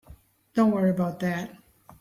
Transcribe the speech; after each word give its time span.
Don't 0.55 0.71
worry 0.71 0.89
about 0.89 1.19
that. 1.19 1.55